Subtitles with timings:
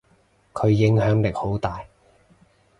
[0.53, 1.85] 佢影響力好大。